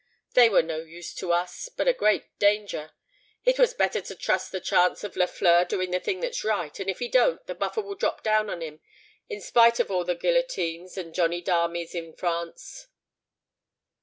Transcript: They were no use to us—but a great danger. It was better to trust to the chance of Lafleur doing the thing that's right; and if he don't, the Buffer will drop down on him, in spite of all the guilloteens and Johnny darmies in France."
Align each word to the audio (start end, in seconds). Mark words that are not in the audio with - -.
They 0.33 0.49
were 0.49 0.63
no 0.63 0.77
use 0.77 1.13
to 1.13 1.31
us—but 1.31 1.87
a 1.87 1.93
great 1.93 2.23
danger. 2.39 2.93
It 3.45 3.59
was 3.59 3.75
better 3.75 4.01
to 4.01 4.15
trust 4.15 4.47
to 4.47 4.53
the 4.53 4.59
chance 4.65 5.03
of 5.03 5.15
Lafleur 5.15 5.63
doing 5.65 5.91
the 5.91 5.99
thing 5.99 6.21
that's 6.21 6.43
right; 6.43 6.79
and 6.79 6.89
if 6.89 6.97
he 6.97 7.07
don't, 7.07 7.45
the 7.45 7.53
Buffer 7.53 7.81
will 7.83 7.93
drop 7.93 8.23
down 8.23 8.49
on 8.49 8.61
him, 8.63 8.79
in 9.29 9.41
spite 9.41 9.79
of 9.79 9.91
all 9.91 10.03
the 10.03 10.15
guilloteens 10.15 10.97
and 10.97 11.13
Johnny 11.13 11.39
darmies 11.43 11.93
in 11.93 12.15
France." 12.15 12.87